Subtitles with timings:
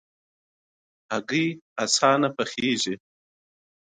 [1.11, 1.47] هګۍ
[1.81, 2.95] ارزانه پخلی لري.